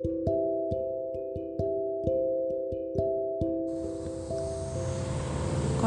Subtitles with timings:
[0.00, 0.06] こ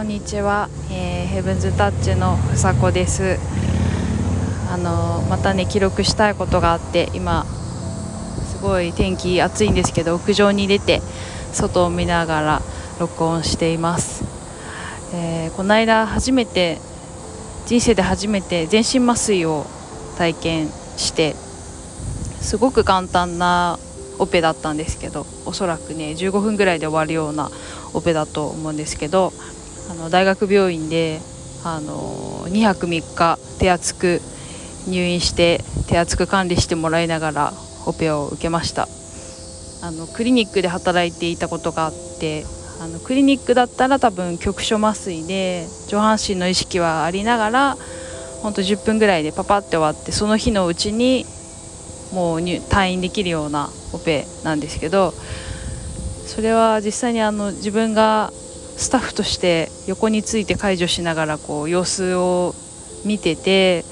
[0.00, 3.38] んにちは、えー、ヘブンズタッチのふさこです。
[4.68, 11.00] あのまたね記録したいことがあって今すごい天気暑いんですけど屋上に出て
[11.52, 12.62] 外を見ながら
[12.98, 14.24] 録音しています、
[15.14, 16.78] えー、この間初めて
[17.66, 19.66] 人生で初めて全身麻酔を
[20.18, 21.36] 体験して
[22.40, 23.78] すごく簡単な
[24.20, 27.50] オペだったんですけどおそらくね15分ぐらいで終わるような
[27.94, 29.32] オペだと思うんですけど
[29.90, 31.20] あの大学病院で
[31.64, 34.20] あの2泊3日手厚く
[34.88, 37.52] 入院して手厚く管理してもらいながら
[37.86, 38.88] オペを受けました。
[39.82, 42.44] あのクリニックで働いていたことがあって
[42.82, 47.76] あのクリニックだったら多分局所麻酔で上半身の意識はありながら
[48.42, 51.24] ほんと10分ぐらいでパパって終わってその日のうちに
[52.12, 55.12] もう退院できるようなオペなんですけど
[56.26, 58.30] それは実際にあの自分が
[58.76, 62.54] スタッフとして横について介助しながらこう様子を
[63.04, 63.84] 見てて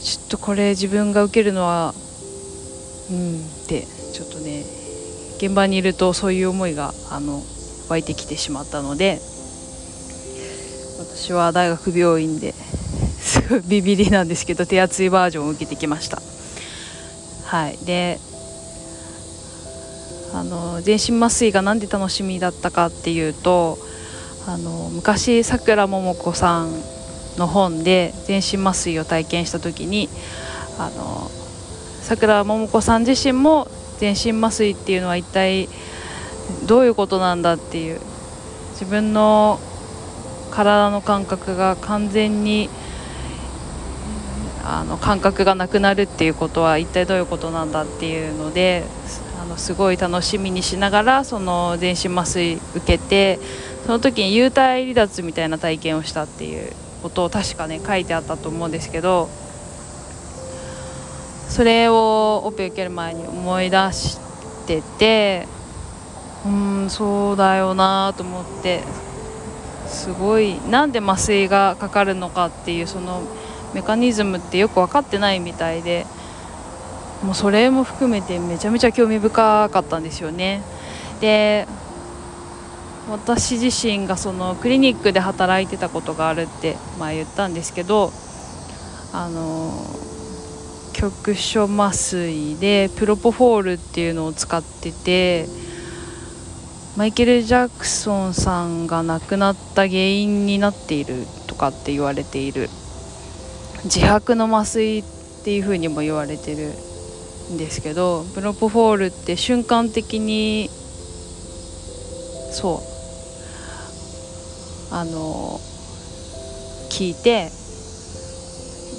[0.00, 1.94] ちょっとこれ自分が受けるのは
[3.10, 3.82] うんって
[4.12, 4.64] ちょっとね
[5.38, 7.42] 現場にいるとそういう思いがあの
[7.88, 9.18] 湧いてきてしまったので
[10.98, 16.22] 私は大学病院ですごいビビりなんですけど手厚いバージョンを受けてきました。
[17.46, 17.78] はい。
[17.84, 18.18] で
[20.36, 23.78] あの全身麻酔が何で楽しみだったかっていうと
[24.46, 26.70] あの昔さくらももこさん
[27.38, 30.10] の本で全身麻酔を体験した時に
[30.78, 31.30] あの
[32.02, 33.66] さくらももこさん自身も
[33.98, 35.70] 全身麻酔っていうのは一体
[36.66, 38.00] どういうことなんだっていう
[38.72, 39.58] 自分の
[40.50, 42.68] 体の感覚が完全に
[44.62, 48.84] あの感覚がなくなるっていうことは一体どういうことなんだっていうので
[49.46, 53.38] のすごい楽しみにしながらその全身麻酔受けて
[53.86, 56.72] その時に幽体離脱みたいな体験をしたっていう
[57.02, 59.28] ことを確かね書いてあったと思うんですけど
[61.48, 64.18] それをオペ受ける前に思い出し
[64.66, 65.46] てて
[66.44, 68.82] うーんそうだよなと思って
[69.86, 73.22] すごいなんで麻酔がかかるのかっていうその
[73.74, 76.06] メカニズムってよく分かってないみたいで
[77.22, 80.62] もうそれも含めてめちゃめちゃ興味深かったんですよね。
[81.20, 81.66] で
[83.10, 88.12] 私自身がそのクリニックで働いてたことがあるって前言ったんですけど
[89.12, 89.72] あの
[90.92, 95.46] 局所麻酔でプロポフォールっていうのを使ってて
[96.96, 102.68] マイケル・ジャクソンさんが亡くなった原因になっているとかって言われている
[103.84, 105.04] 自白の麻酔っ
[105.44, 106.72] ていうふうにも言われてる
[107.52, 110.68] んですけどプロポフォールって瞬間的に
[112.52, 112.96] そう
[114.94, 115.60] あの
[116.90, 117.50] 聞いて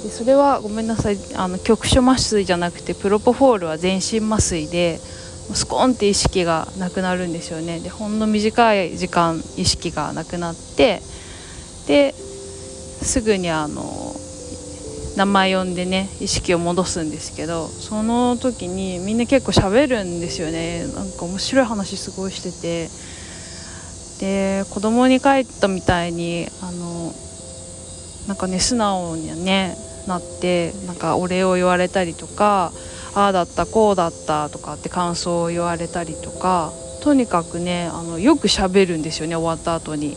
[0.02, 7.80] でそれはごめんなさいあの局所麻酔じゃなくてプロポフォールは全身麻酔でスコーンって意識がなくなるんですよね。
[7.80, 11.00] でほんの短い時間意識がなくなって
[11.86, 14.07] ですぐにあの
[15.18, 20.86] 名前呼んでね意識を戻すんですけどその時にみんな結構喋るんですよね。
[20.86, 23.08] なんか面白い話すごいしてて。
[24.18, 27.12] で子供に帰ったみたいにあの
[28.26, 29.76] なんかね素直にね
[30.08, 32.72] なってなんかお礼を言われたりとか
[33.14, 40.16] ああだったこうだったとかって感想を言われたりとかとにかくねあのよくしゃべるんですよね終わった後に。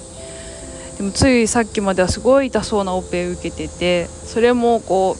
[1.01, 5.15] でもついさっきまではすごい痛そうなオペ受けててそれもこ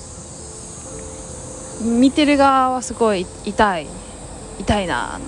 [1.82, 3.88] う見てる側はすごい痛い
[4.60, 5.20] 痛いな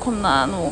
[0.00, 0.70] こんなの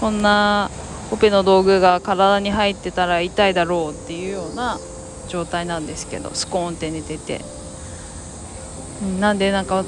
[0.00, 0.72] こんな
[1.12, 4.76] オペの道具が体に入ってたら痛いだろうっていうような
[5.28, 7.40] 状態なんですけどスコーンって寝てて。
[9.20, 9.84] なんでなんか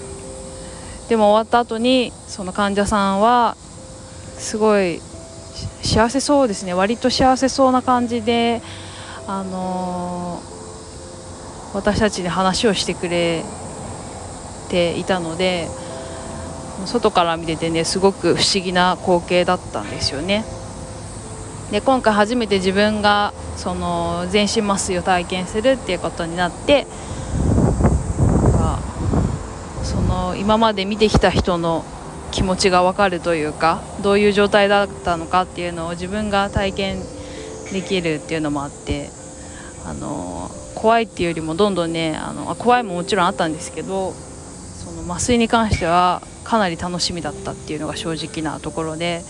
[1.08, 3.56] でも終わった後にその患者さんは
[4.38, 5.00] すごい
[5.82, 8.62] 幸せそうですね割と幸せそうな感じで
[9.26, 13.42] あのー、私たちに話をしてくれ
[14.68, 15.68] ていたので
[16.86, 20.44] 外から見ててねすごく不思議な光景だったんですよね。
[21.70, 26.86] で今回初めて自分がその全身麻酔を体験するっていうことになって
[29.82, 31.84] その今まで見てきた人の
[32.34, 36.98] 気持ちが分かるというかどういう状態だったのかっていうのを自分が体験
[37.72, 39.08] できるっていうのもあって
[39.86, 49.22] あの怖いっていうよりもどんどんねあの怖いももちろんあったんですけどその麻酔に関してはかなり楽しみだったっていうのが正直なところで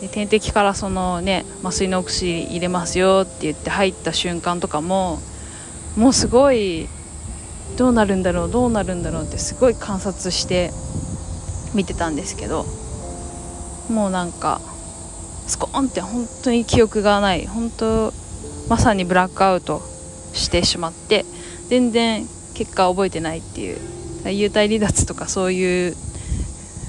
[0.00, 5.20] で点滴からそのね麻酔のお薬入れますよって言って入った瞬間とかも
[5.96, 6.88] もうすごい
[7.76, 10.72] どうなるんだろうどうなるんだろうってすごい観察して
[11.74, 12.66] 見てたんですけど
[13.90, 14.60] もうなんか
[15.46, 17.46] スコーンって本当に記憶がない。
[17.46, 18.12] 本当
[18.68, 19.82] まさにブラックアウト
[20.32, 21.24] してしまって
[21.68, 23.78] 全然結果覚えてないっていう
[24.24, 25.96] 幽体離脱とかそういう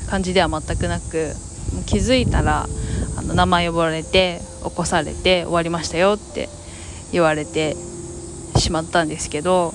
[0.09, 1.33] 感じでは全くなく
[1.88, 2.68] 気づいたら
[3.18, 6.47] あの名前呼ばれて起こされて終わりましたよって
[7.12, 7.75] 言われて
[8.57, 9.74] しまったんですけど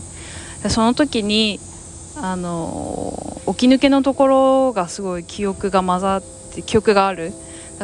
[0.68, 1.58] その時に
[2.16, 3.17] あの
[3.52, 6.22] 起き抜けのところがすごい記憶が混ざっ
[6.54, 7.32] て記憶がある。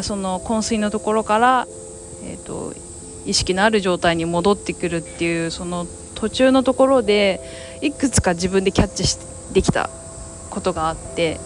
[0.02, 1.66] その昏睡のところから、
[2.24, 2.74] えーと、
[3.26, 7.40] 意識のある状態に戻ってくるっていうその途中のところで
[7.80, 9.04] いくつか自分でキャッチ
[9.52, 9.88] できた
[10.50, 11.38] ことがあって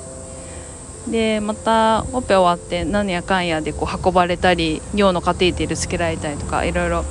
[1.09, 7.05] でまたオペ終わって何やかんやでこう運ばれたり尿のカテーテルつけられたりとかいろいろ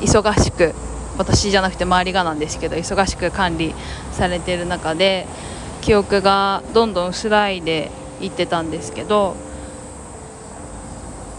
[0.00, 0.74] 忙しく
[1.16, 3.74] 私じゃなくて周りがなんですけど忙しく管理
[4.12, 5.26] されてる中で
[5.88, 7.90] 記憶がどんどん薄らいで
[8.20, 9.34] いってたんですけど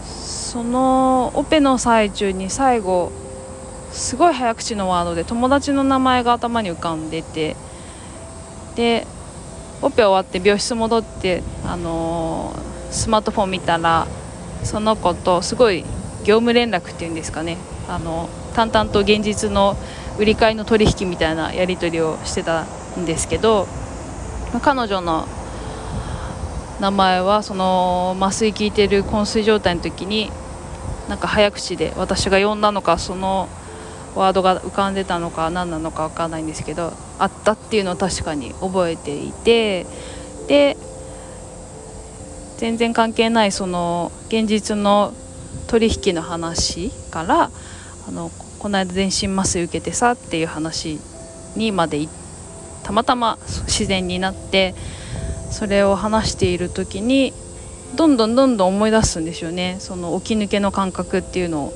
[0.02, 3.12] そのオペの最中に最後
[3.92, 7.54] すごい早口のワードで友達の名前が頭に浮かんでて
[8.74, 9.06] で
[9.82, 14.08] オペ終わって病室戻って、あのー、スマートフォン見たら
[14.64, 15.82] その子とすごい
[16.24, 17.56] 業務連絡っていうんですかね
[17.88, 19.76] あの淡々と現実の
[20.18, 22.64] 売り買いの取引みたいなやり取りをしてた
[22.98, 23.68] んですけど
[24.58, 25.28] 彼女の
[26.80, 30.32] 名前はその麻酔効いてる昏睡状態の時に
[31.08, 33.48] なんか早口で私が呼んだのかその
[34.14, 39.86] ワードが浮かんでたのか何なのか分かんないんですけどあったっていうのを確かに覚えていて
[40.48, 40.76] で
[42.56, 45.14] 全然関係ないその現実の
[45.68, 47.50] 取引の話から
[48.08, 50.98] あのこの間全身麻酔受けてさっていう話
[51.56, 52.12] にまで行っ
[52.82, 54.74] たまたま自然になって
[55.50, 57.32] それを話している時に
[57.96, 61.72] どんどんどんどん思い出すんですよねその起き抜けの感覚っていうのを。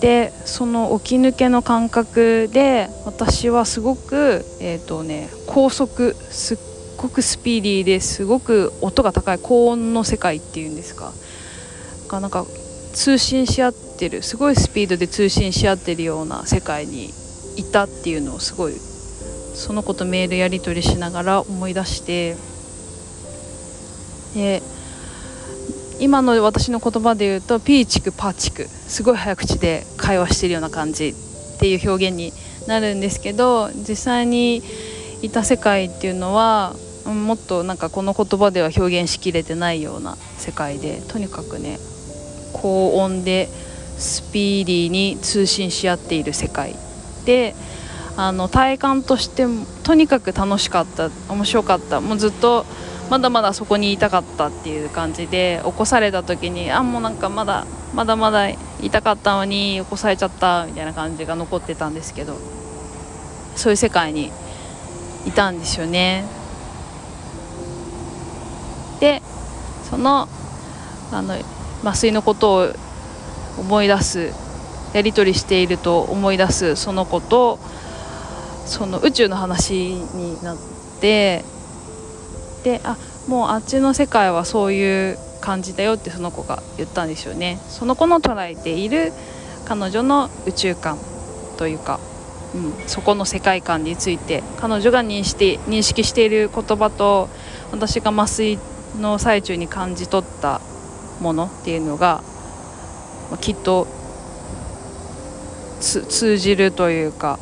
[0.00, 6.58] でその起き抜けの感覚で私はすごく、えーとね、高速すっ
[6.96, 11.12] ごくスピーディーですごく音が高い高音の世界っていうんですか
[12.08, 12.44] がなんか
[12.92, 17.10] 通信し合ってるすごいスピードで通信し合ってるような世界に
[17.56, 18.74] いたっていうのをすごい
[19.54, 22.36] その子とメールやり取りしながら思い出して
[24.34, 24.62] で
[26.00, 31.14] 今の私の言葉で言うとピーチクパーチクすごい早口で会話してるような感じっ
[31.60, 32.32] ていう表現に
[32.66, 34.62] なるんですけど実際に
[35.22, 41.78] いた世界っていうのはもっとなんかこの言葉では表現しきれてないような世界でとにかくね
[42.52, 43.48] 高音で
[43.98, 46.74] スピーディーに通信し合っている世界
[47.24, 47.54] で
[48.16, 52.00] あの体感としてもとにかく楽しかった面白かった。
[52.00, 52.66] もうずっと
[53.10, 58.56] まだまだそこにいたかったっていう感じで起こされた時にあもうなんかまだまだまだい
[58.90, 62.36] たかったのに起こされちゃったみたいな感じが残ってたんですけど
[63.54, 64.32] そういう世界に
[65.26, 66.24] いたんですよね。
[69.00, 69.20] で
[69.90, 70.28] その
[71.12, 71.36] あの
[71.82, 72.68] 麻酔のことを
[73.58, 74.32] 思い出す
[74.94, 77.58] やり取りしていると思い出すその子と
[78.66, 80.56] その宇宙の話になっ
[81.00, 81.44] て
[82.64, 82.96] であ
[83.28, 87.58] もうあっちの世界はそういう感じだよってその子が言ったんですよね。
[87.68, 89.12] その子の捉えている
[89.64, 90.98] 彼女の宇宙観
[91.58, 92.00] というか、
[92.54, 97.28] うん、そこの世界観について彼女が認識認識している言葉と
[97.72, 98.58] 私が麻酔
[99.00, 100.60] の最中に感じ取った
[101.20, 102.22] ものっていうのが
[103.40, 103.86] きっと
[105.80, 107.38] 通じるというか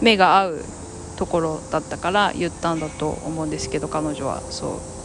[0.00, 0.64] 目が合う
[1.16, 4.40] ところだったから言ったんだと思うんですけど彼女は。
[4.40, 4.98] そう。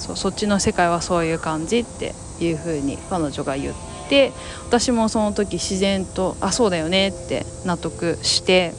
[0.00, 3.74] そうそっちの世界はそういう感じっていう風に彼女が言っ
[4.08, 4.32] て
[4.66, 8.72] 私もその時自然とあそうだよねって納得して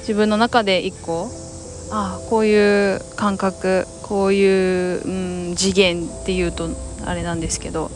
[0.00, 1.28] 自分の中で一個
[1.90, 6.68] あこういう感覚こういう、うん、次元っていうと
[7.04, 7.90] あれなんですけど、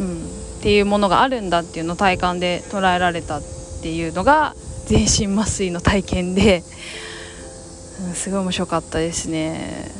[0.00, 0.22] うん、
[0.62, 3.42] っていうものがあるんだっていうのを体感で捉えられたっ
[3.82, 4.54] ていうのが
[4.86, 6.62] 全身麻酔の体験で、
[8.06, 9.90] うん、すごい面白かったですね。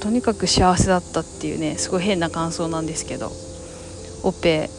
[0.00, 3.30] とにかく幸せだったっていうねすごい変な感想なんですけど。
[4.22, 4.70] オペ。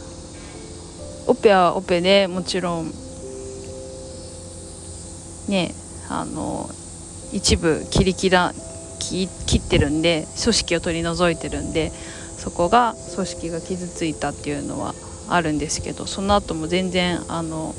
[1.28, 2.92] オペはオペでもちろん
[5.48, 5.76] ね
[6.10, 6.68] あの
[7.32, 8.52] 一部切り切ら
[9.00, 11.92] 切ってるんで組織を取り除いてるんで
[12.42, 14.96] そこが組織が傷ついたっていうのは
[15.30, 17.76] あるんですけどその後も全然あの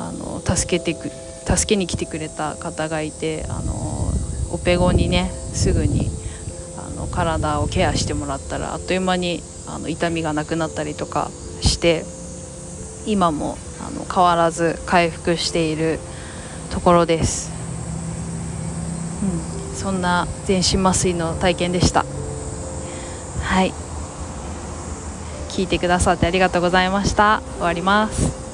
[0.00, 1.10] あの助けてく
[1.44, 4.10] 助けに来てくれた方がいてあの
[4.50, 6.08] オペ後にねすぐに
[6.78, 11.28] あの体をケアしてもらったらあっという間にあの痛みがなくなったりとか
[11.60, 12.02] して
[13.06, 15.98] 今もあの変わらず回復している
[16.70, 17.52] ところです、
[19.22, 22.15] うん、そんな全身麻酔の体験でした。
[23.56, 23.72] はい。
[25.48, 27.40] 聞いてくださってありがとうございました。
[27.54, 28.45] 終わります。